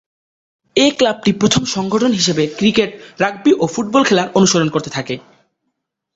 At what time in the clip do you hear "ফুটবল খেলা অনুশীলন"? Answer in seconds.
3.67-4.69